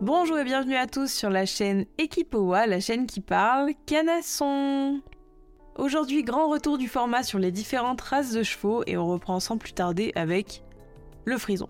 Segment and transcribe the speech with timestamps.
[0.00, 5.02] Bonjour et bienvenue à tous sur la chaîne Equipoa, la chaîne qui parle canasson.
[5.76, 9.58] Aujourd'hui, grand retour du format sur les différentes races de chevaux et on reprend sans
[9.58, 10.62] plus tarder avec
[11.26, 11.68] le frison.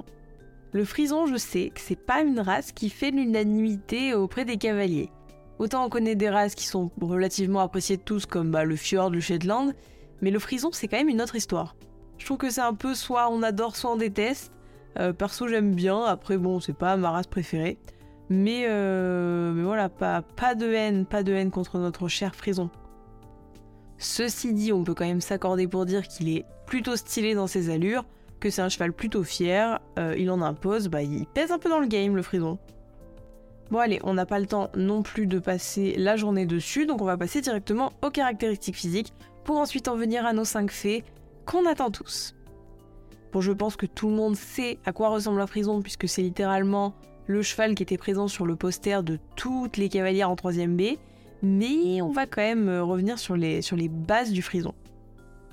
[0.71, 5.11] Le frison, je sais que c'est pas une race qui fait l'unanimité auprès des cavaliers.
[5.59, 9.11] Autant on connaît des races qui sont relativement appréciées de tous comme bah, le fjord,
[9.11, 9.75] le shetland,
[10.21, 11.75] mais le frison c'est quand même une autre histoire.
[12.19, 14.53] Je trouve que c'est un peu soit on adore, soit on déteste.
[15.01, 17.77] Euh, perso j'aime bien, après bon c'est pas ma race préférée.
[18.31, 20.23] Mais, euh, mais voilà, pas,
[20.55, 22.71] de haine, pas de haine contre notre cher frison.
[23.99, 27.71] Ceci dit, on peut quand même s'accorder pour dire qu'il est plutôt stylé dans ses
[27.71, 28.05] allures,
[28.39, 31.69] que c'est un cheval plutôt fier, euh, il en impose, bah il pèse un peu
[31.69, 32.59] dans le game le frison.
[33.71, 37.03] Bon allez, on n'a pas le temps non plus de passer la journée dessus, donc
[37.03, 39.13] on va passer directement aux caractéristiques physiques
[39.45, 41.05] pour ensuite en venir à nos 5 faits
[41.45, 42.35] qu'on attend tous.
[43.33, 46.23] Bon, je pense que tout le monde sait à quoi ressemble un frison puisque c'est
[46.23, 46.95] littéralement
[47.31, 50.99] le cheval qui était présent sur le poster de toutes les cavalières en 3ème B,
[51.43, 54.75] mais on va quand même euh, revenir sur les, sur les bases du frison.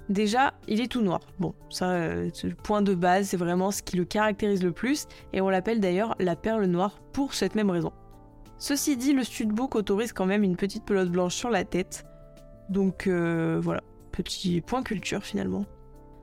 [0.09, 1.19] Déjà, il est tout noir.
[1.39, 5.07] Bon, ça, euh, ce point de base, c'est vraiment ce qui le caractérise le plus,
[5.33, 7.91] et on l'appelle d'ailleurs la perle noire pour cette même raison.
[8.57, 12.05] Ceci dit, le studbook autorise quand même une petite pelote blanche sur la tête,
[12.69, 15.65] donc euh, voilà, petit point culture finalement.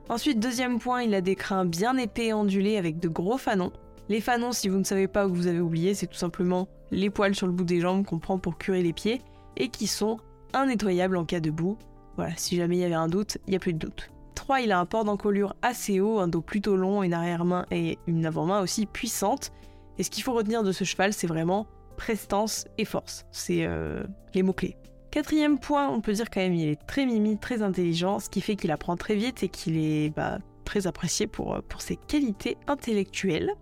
[0.09, 3.71] Ensuite, deuxième point, il a des crins bien épais et ondulés avec de gros fanons.
[4.07, 6.67] Les fanons, si vous ne savez pas ou que vous avez oublié, c'est tout simplement
[6.91, 9.21] les poils sur le bout des jambes qu'on prend pour curer les pieds
[9.57, 10.17] et qui sont
[10.53, 11.77] innettoyables en cas de boue.
[12.15, 14.09] Voilà, si jamais il y avait un doute, il n'y a plus de doute.
[14.35, 14.61] 3.
[14.61, 18.25] Il a un port d'encolure assez haut, un dos plutôt long, une arrière-main et une
[18.25, 19.51] avant-main aussi puissante.
[19.97, 21.65] Et ce qu'il faut retenir de ce cheval, c'est vraiment
[21.97, 23.25] prestance et force.
[23.31, 24.03] C'est euh,
[24.33, 24.75] les mots-clés.
[25.09, 28.41] Quatrième point, on peut dire quand même il est très mimi, très intelligent, ce qui
[28.41, 32.57] fait qu'il apprend très vite et qu'il est bah, très apprécié pour, pour ses qualités
[32.67, 33.53] intellectuelles.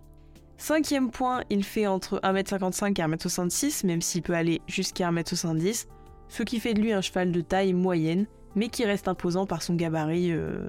[0.58, 5.88] Cinquième point, il fait entre 1m55 et 1m66, même s'il peut aller jusqu'à 1m70,
[6.30, 9.62] ce qui fait de lui un cheval de taille moyenne, mais qui reste imposant par
[9.62, 10.68] son gabarit, euh,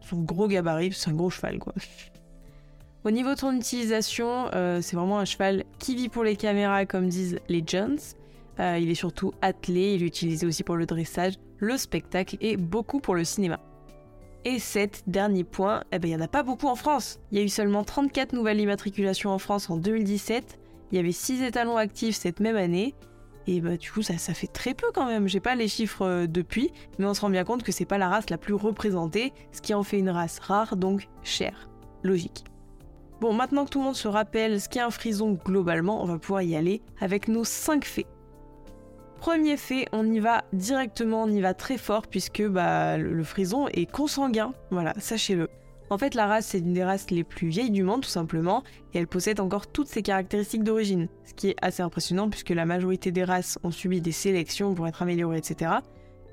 [0.00, 1.74] son gros gabarit, c'est un gros cheval quoi.
[3.04, 6.84] Au niveau de son utilisation, euh, c'est vraiment un cheval qui vit pour les caméras
[6.84, 7.98] comme disent les Jones.
[8.58, 12.56] Euh, il est surtout attelé, il est utilisé aussi pour le dressage, le spectacle et
[12.56, 13.60] beaucoup pour le cinéma.
[14.44, 17.20] Et 7, dernier point, eh ben, il n'y en a pas beaucoup en France.
[17.30, 20.58] Il y a eu seulement 34 nouvelles immatriculations en France en 2017.
[20.90, 22.94] Il y avait 6 étalons actifs cette même année.
[23.46, 25.26] Et bah, du coup, ça, ça fait très peu quand même.
[25.26, 27.98] J'ai pas les chiffres euh, depuis, mais on se rend bien compte que c'est pas
[27.98, 31.68] la race la plus représentée, ce qui en fait une race rare, donc chère.
[32.02, 32.44] Logique.
[33.20, 36.18] Bon, maintenant que tout le monde se rappelle ce qu'est un frison globalement, on va
[36.18, 38.06] pouvoir y aller avec nos 5 faits.
[39.18, 43.66] Premier fait, on y va directement, on y va très fort puisque bah, le, frison
[43.68, 45.48] est consanguin, voilà, sachez-le.
[45.90, 48.62] En fait, la race, c'est une des races les plus vieilles du monde, tout simplement,
[48.92, 52.64] et elle possède encore toutes ses caractéristiques d'origine, ce qui est assez impressionnant puisque la
[52.64, 55.72] majorité des races ont subi des sélections pour être améliorées, etc.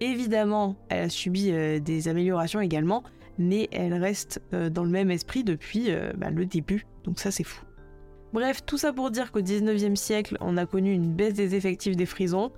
[0.02, 3.04] Évidemment, elle a subi euh, des améliorations également,
[3.40, 7.32] mais elle reste euh, dans le même esprit depuis euh, bah, le début, donc ça
[7.32, 7.64] c'est fou.
[8.34, 11.96] Bref, tout ça pour dire qu'au 19e siècle, on a connu une baisse des effectifs
[11.96, 12.52] des frisons,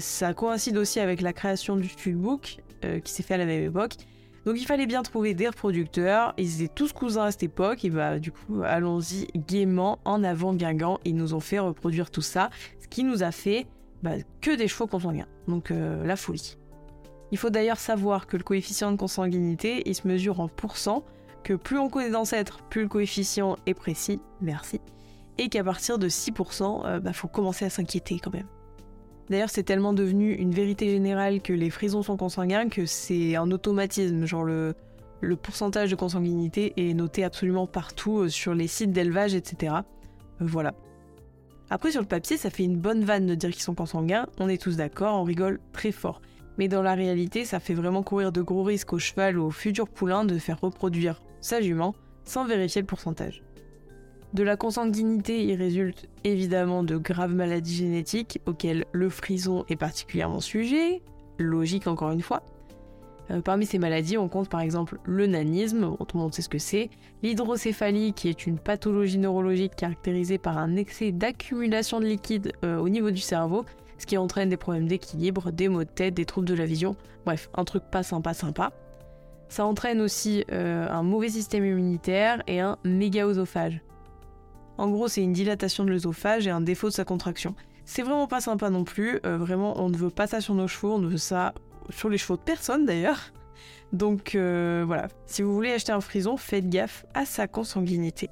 [0.00, 3.64] ça coïncide aussi avec la création du Studbook, euh, qui s'est fait à la même
[3.64, 3.94] époque.
[4.46, 7.90] Donc il fallait bien trouver des reproducteurs, ils étaient tous cousins à cette époque, et
[7.90, 12.50] bah du coup allons-y gaiement, en avant Guingamp, ils nous ont fait reproduire tout ça,
[12.80, 13.66] ce qui nous a fait
[14.04, 16.56] bah, que des chevaux consanguins, donc euh, la folie.
[17.32, 21.04] Il faut d'ailleurs savoir que le coefficient de consanguinité, il se mesure en pourcents,
[21.42, 24.80] que plus on connaît d'ancêtres, plus le coefficient est précis, merci,
[25.36, 28.46] et qu'à partir de 6%, il bah, faut commencer à s'inquiéter quand même.
[29.30, 33.50] D'ailleurs, c'est tellement devenu une vérité générale que les frisons sont consanguins que c'est un
[33.50, 34.24] automatisme.
[34.24, 34.74] Genre, le,
[35.42, 39.74] pourcentage de consanguinité est noté absolument partout euh, sur les sites d'élevage, etc.
[39.76, 39.80] Euh,
[40.40, 40.74] voilà.
[41.70, 44.26] Après, sur le papier, ça fait une bonne vanne de dire qu'ils sont consanguins.
[44.38, 46.22] On est tous d'accord, on rigole très fort.
[46.56, 49.50] Mais dans la réalité, ça fait vraiment courir de gros risques au cheval ou au
[49.50, 53.42] futur poulain de faire reproduire sa jument sans vérifier le pourcentage.
[54.34, 60.40] De la consanguinité, il résulte évidemment de graves maladies génétiques auxquelles le frison est particulièrement
[60.40, 61.02] sujet,
[61.38, 62.42] logique encore une fois.
[63.30, 66.48] Euh, parmi ces maladies, on compte par exemple le nanisme, tout le monde sait ce
[66.50, 66.90] que c'est,
[67.22, 72.90] l'hydrocéphalie qui est une pathologie neurologique caractérisée par un excès d'accumulation de liquide euh, au
[72.90, 73.64] niveau du cerveau,
[73.96, 76.96] ce qui entraîne des problèmes d'équilibre, des maux de tête, des troubles de la vision,
[77.24, 78.72] bref, un truc pas sympa sympa.
[79.48, 83.80] Ça entraîne aussi euh, un mauvais système immunitaire et un mégaosophage.
[84.78, 87.54] En gros, c'est une dilatation de l'œsophage et un défaut de sa contraction.
[87.84, 89.18] C'est vraiment pas sympa non plus.
[89.26, 91.52] Euh, vraiment, on ne veut pas ça sur nos chevaux, on ne veut ça
[91.90, 93.32] sur les chevaux de personne d'ailleurs.
[93.92, 98.28] Donc euh, voilà, si vous voulez acheter un frison, faites gaffe à sa consanguinité.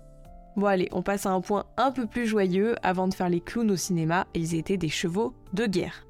[0.57, 2.77] Bon allez, on passe à un point un peu plus joyeux.
[2.83, 6.07] Avant de faire les clowns au cinéma, ils étaient des chevaux de guerre.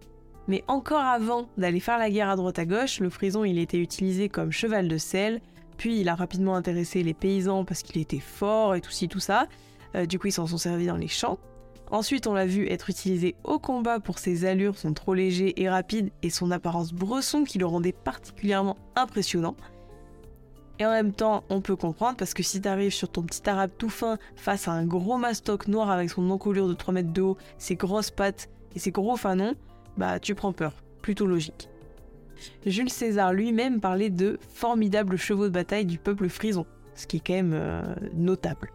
[0.49, 3.79] Mais encore avant d'aller faire la guerre à droite à gauche, le frison il était
[3.79, 5.41] utilisé comme cheval de selle,
[5.77, 9.21] puis il a rapidement intéressé les paysans parce qu'il était fort et tout ci tout
[9.21, 9.47] ça.
[9.95, 11.39] Euh, du coup ils s'en sont servis dans les champs.
[11.91, 15.69] Ensuite on l'a vu être utilisé au combat pour ses allures, son trop léger et
[15.69, 19.57] rapide et son apparence bresson qui le rendait particulièrement impressionnant.
[20.79, 23.71] Et en même temps, on peut comprendre parce que si t'arrives sur ton petit arabe
[23.79, 27.23] tout fin face à un gros mastoc noir avec son encolure de 3 mètres de
[27.23, 29.55] haut, ses grosses pattes et ses gros fanons,
[29.97, 30.75] bah tu prends peur.
[31.01, 31.71] Plutôt logique.
[32.67, 37.27] Jules César lui-même parlait de formidables chevaux de bataille du peuple frison, ce qui est
[37.27, 37.83] quand même euh,
[38.15, 38.71] notable.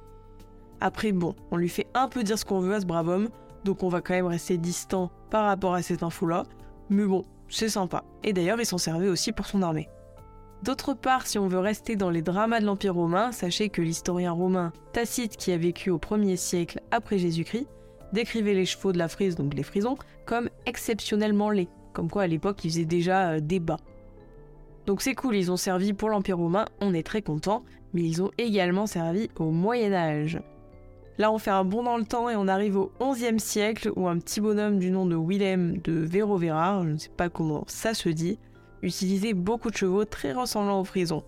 [0.82, 3.30] Après bon, on lui fait un peu dire ce qu'on veut à ce brave homme,
[3.64, 6.44] donc on va quand même rester distant par rapport à cette info-là,
[6.90, 8.04] mais bon, c'est sympa.
[8.24, 9.88] Et d'ailleurs, il s'en servait aussi pour son armée.
[10.64, 14.32] D'autre part, si on veut rester dans les dramas de l'Empire romain, sachez que l'historien
[14.32, 17.68] romain Tacite, qui a vécu au 1er siècle après Jésus-Christ,
[18.14, 21.70] décrivait les chevaux de la frise, donc les frisons, comme exceptionnellement laids.
[21.94, 23.78] Comme quoi à l'époque ils faisaient déjà euh, débat.
[24.86, 27.64] Donc c'est cool, ils ont servi pour l'Empire romain, on est très content,
[27.94, 30.40] mais ils ont également servi au Moyen Âge.
[31.18, 34.08] Là on fait un bond dans le temps et on arrive au 11e siècle où
[34.08, 37.94] un petit bonhomme du nom de Willem de Vérovera, je ne sais pas comment ça
[37.94, 38.40] se dit,
[38.82, 41.24] utilisait beaucoup de chevaux très ressemblants aux frisons.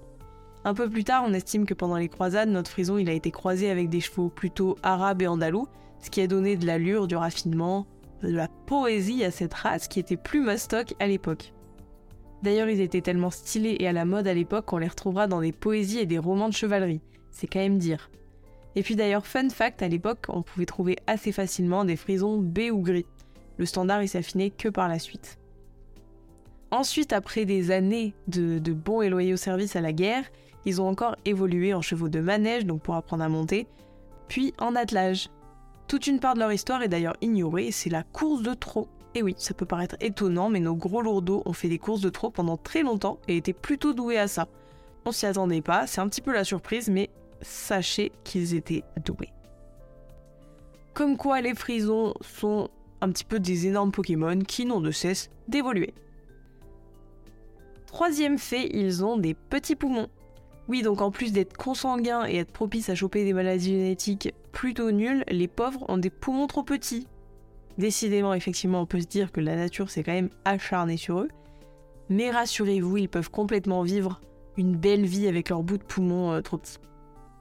[0.66, 3.32] Un peu plus tard, on estime que pendant les croisades, notre frison il a été
[3.32, 5.68] croisé avec des chevaux plutôt arabes et andalous,
[6.00, 7.86] ce qui a donné de l'allure, du raffinement,
[8.22, 11.54] de la poésie à cette race qui était plus mastoc à l'époque.
[12.42, 15.42] D'ailleurs, ils étaient tellement stylés et à la mode à l'époque qu'on les retrouvera dans
[15.42, 17.02] des poésies et des romans de chevalerie.
[17.32, 18.10] C'est quand même dire.
[18.76, 22.72] Et puis d'ailleurs, fun fact, à l'époque, on pouvait trouver assez facilement des frisons B
[22.72, 23.06] ou gris.
[23.58, 25.38] Le standard, il s'affinait que par la suite.
[26.72, 30.24] Ensuite, après des années de, bons et loyaux services à la guerre,
[30.66, 33.68] ils ont encore évolué en chevaux de manège, donc pour apprendre à monter,
[34.28, 35.30] puis en attelage.
[35.88, 38.88] Toute une part de leur histoire est d'ailleurs ignorée, c'est la course de trot.
[39.14, 42.10] Et oui, ça peut paraître étonnant, mais nos gros lourdeaux ont fait des courses de
[42.10, 44.48] trot pendant très longtemps et étaient plutôt doués à ça.
[45.06, 47.12] On s'y attendait pas, c'est un petit peu la surprise, mais
[47.44, 49.34] sachez qu'ils étaient doués.
[50.94, 52.70] Comme quoi les frisons sont
[53.02, 55.94] un petit peu des énormes Pokémon qui n'ont de cesse d'évoluer.
[57.88, 60.08] Troisième fait, ils ont des petits poumons.
[60.70, 64.92] Oui, donc en plus d'être consanguins et être propices à choper des maladies génétiques plutôt
[64.92, 67.08] nulles, les pauvres ont des poumons trop petits.
[67.78, 71.28] Décidément, effectivement, on peut se dire que la nature s'est quand même acharnée sur eux.
[72.10, 74.22] Mais rassurez-vous, ils peuvent complètement vivre
[74.58, 76.80] une belle vie avec leurs bouts de poumons euh, trop petits.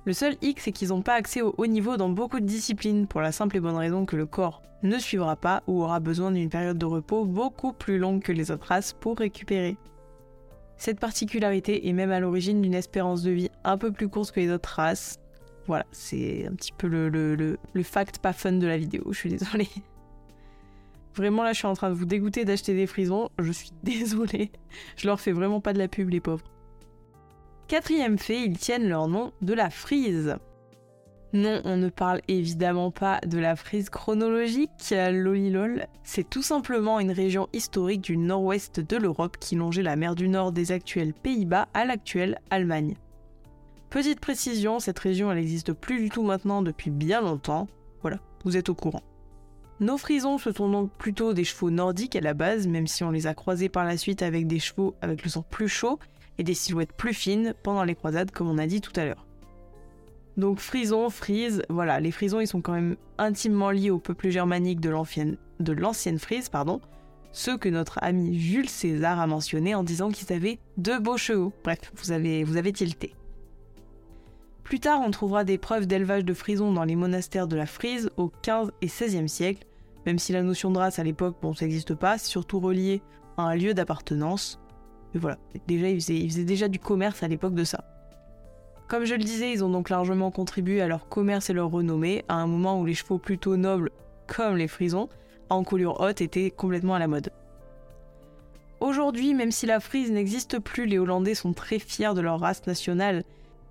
[0.04, 3.06] Le seul hic, c'est qu'ils n'ont pas accès au haut niveau dans beaucoup de disciplines,
[3.06, 6.32] pour la simple et bonne raison que le corps ne suivra pas ou aura besoin
[6.32, 9.76] d'une période de repos beaucoup plus longue que les autres races pour récupérer.
[10.76, 14.40] Cette particularité est même à l'origine d'une espérance de vie un peu plus courte que
[14.40, 15.20] les autres races.
[15.68, 19.68] Voilà, c'est un petit peu le, fact pas fun de la vidéo, je suis désolée.
[21.14, 24.50] Vraiment là, je suis en train de vous dégoûter d'acheter des frisons, je suis désolée.
[24.96, 26.51] Je leur fais vraiment pas de la pub, les pauvres.
[27.72, 30.36] Quatrième fait, ils tiennent leur nom de la frise.
[31.32, 35.86] Non, on ne parle évidemment pas de la frise chronologique, lolilol.
[36.04, 40.28] C'est tout simplement une région historique du nord-ouest de l'Europe qui longeait la mer du
[40.28, 42.94] Nord des actuels Pays-Bas à l'actuelle Allemagne.
[43.88, 47.68] Petite précision, cette région elle n'existe plus du tout maintenant depuis bien longtemps.
[48.02, 49.02] Voilà, vous êtes au courant.
[49.80, 53.10] Nos frisons, ce sont donc plutôt des chevaux nordiques à la base, même si on
[53.10, 55.98] les a croisés par la suite avec des chevaux avec le sang plus chaud
[56.38, 59.26] et des silhouettes plus fines pendant les croisades, comme on a dit tout à l'heure.
[60.36, 64.80] Donc frison, frise, voilà, les frisons ils sont quand même intimement liés au peuple germanique
[64.80, 64.90] de
[65.72, 66.80] l'ancienne frise, pardon,
[67.32, 71.52] ceux que notre ami Jules César a mentionné en disant qu'ils avaient deux beaux chevaux.
[71.64, 73.14] Bref, vous avez, vous avez tilté.
[74.62, 78.10] Plus tard, on trouvera des preuves d'élevage de frisons dans les monastères de la Frise
[78.16, 79.66] au 15 et 16e siècle,
[80.06, 83.02] même si la notion de race à l'époque, bon, ça n'existe pas, c'est surtout relié
[83.36, 84.61] à un lieu d'appartenance.
[85.14, 87.84] Mais voilà, déjà, ils faisaient déjà du commerce à l'époque de ça.
[88.88, 92.24] Comme je le disais, ils ont donc largement contribué à leur commerce et leur renommée,
[92.28, 93.90] à un moment où les chevaux plutôt nobles,
[94.26, 95.08] comme les frisons,
[95.48, 97.30] en encolure haute étaient complètement à la mode.
[98.80, 102.66] Aujourd'hui, même si la frise n'existe plus, les Hollandais sont très fiers de leur race
[102.66, 103.22] nationale,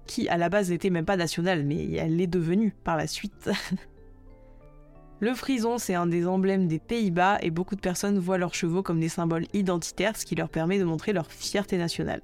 [0.08, 3.52] qui à la base n'était même pas nationale, mais elle l'est devenue par la suite.
[5.22, 8.82] Le frison, c'est un des emblèmes des Pays-Bas et beaucoup de personnes voient leurs chevaux
[8.82, 12.22] comme des symboles identitaires, ce qui leur permet de montrer leur fierté nationale.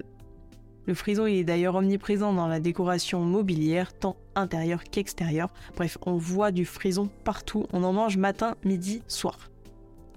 [0.84, 5.52] Le frison est d'ailleurs omniprésent dans la décoration mobilière, tant intérieure qu'extérieure.
[5.76, 9.48] Bref, on voit du frison partout, on en mange matin, midi, soir.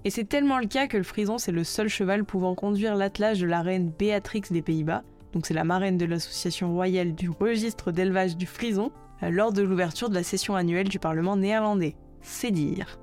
[0.04, 3.38] Et c'est tellement le cas que le frison c'est le seul cheval pouvant conduire l'attelage
[3.38, 7.92] de la reine Béatrix des Pays-Bas, donc c'est la marraine de l'association royale du registre
[7.92, 8.90] d'élevage du frison,
[9.22, 11.94] lors de l'ouverture de la session annuelle du Parlement néerlandais.
[12.22, 12.98] C'est dire.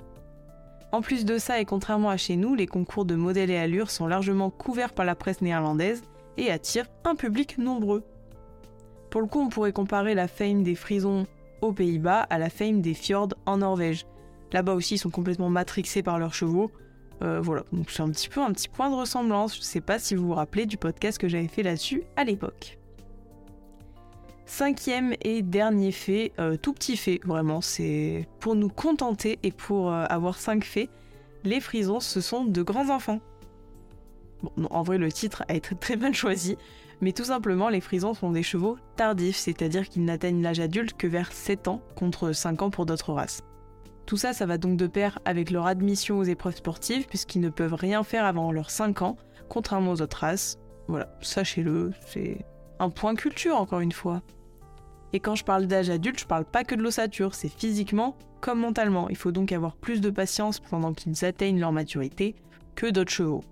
[0.92, 3.92] En plus de ça, et contrairement à chez nous, les concours de modèles et allure
[3.92, 6.02] sont largement couverts par la presse néerlandaise
[6.38, 8.04] et attirent un public nombreux.
[9.12, 11.28] Pour le coup, on pourrait comparer la fame des frisons
[11.62, 14.06] aux Pays-Bas à la fame des fjords en Norvège.
[14.52, 16.72] Là-bas aussi, ils sont complètement matrixés par leurs chevaux.
[17.22, 19.58] Euh, voilà, donc c'est un petit peu un petit point de ressemblance.
[19.58, 22.79] Je sais pas si vous vous rappelez du podcast que j'avais fait là-dessus à l'époque.
[24.50, 29.92] Cinquième et dernier fait, euh, tout petit fait, vraiment, c'est pour nous contenter et pour
[29.92, 30.90] euh, avoir cinq faits,
[31.44, 33.20] les frisons, ce sont de grands enfants.
[34.42, 36.58] Bon, en vrai, le titre a été très mal choisi,
[37.00, 41.06] mais tout simplement, les frisons sont des chevaux tardifs, c'est-à-dire qu'ils n'atteignent l'âge adulte que
[41.08, 43.44] vers 7 ans, contre 5 ans pour d'autres races.
[44.08, 47.50] Tout ça, ça va donc de pair avec leur admission aux épreuves sportives, puisqu'ils ne
[47.50, 49.16] peuvent rien faire avant leurs 5 ans,
[49.48, 50.58] contrairement aux autres races.
[50.88, 52.44] Voilà, sachez-le, c'est
[52.80, 54.24] un point culture encore une fois.
[55.14, 58.60] Et quand je parle d'âge adulte, je parle pas que de l'ossature, c'est physiquement comme
[58.60, 59.10] mentalement.
[59.10, 62.36] Il faut donc avoir plus de patience pendant qu'ils atteignent leur maturité
[62.76, 63.44] que d'autres chevaux.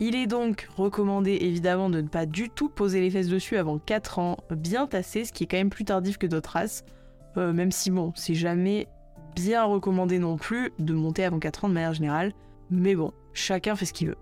[0.00, 3.78] Il est donc recommandé évidemment de ne pas du tout poser les fesses dessus avant
[3.78, 6.84] 4 ans bien tassé, ce qui est quand même plus tardif que d'autres races.
[7.36, 8.88] Euh, même si bon, c'est jamais
[9.36, 12.32] bien recommandé non plus de monter avant 4 ans de manière générale.
[12.70, 14.18] Mais bon, chacun fait ce qu'il veut.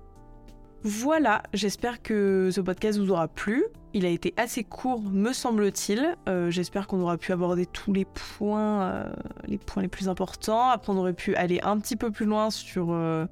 [0.82, 3.64] Voilà, j'espère que ce podcast vous aura plu.
[3.92, 6.16] Il a été assez court, me semble-t-il.
[6.26, 9.12] Euh, j'espère qu'on aura pu aborder tous les points, euh,
[9.46, 10.70] les points les plus importants.
[10.70, 13.26] Après, on aurait pu aller un petit peu plus loin sur, euh,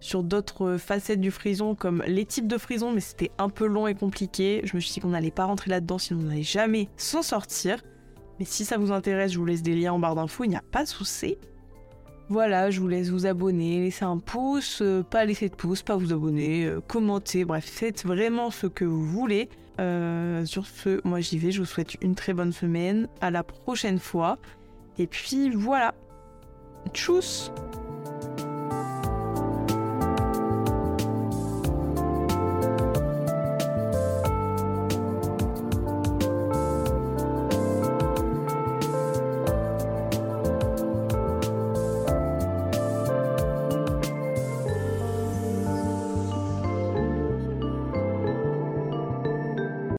[0.00, 3.86] sur d'autres facettes du frison, comme les types de frison, mais c'était un peu long
[3.86, 4.62] et compliqué.
[4.64, 7.82] Je me suis dit qu'on n'allait pas rentrer là-dedans, sinon on n'allait jamais s'en sortir.
[8.38, 10.56] Mais si ça vous intéresse, je vous laisse des liens en barre d'infos, il n'y
[10.56, 11.36] a pas de souci.
[12.28, 15.96] Voilà, je vous laisse vous abonner, laisser un pouce, euh, pas laisser de pouce, pas
[15.96, 19.48] vous abonner, euh, commenter, bref, faites vraiment ce que vous voulez.
[19.78, 23.44] Euh, sur ce, moi j'y vais, je vous souhaite une très bonne semaine, à la
[23.44, 24.38] prochaine fois.
[24.98, 25.94] Et puis voilà.
[26.92, 27.52] Tchuss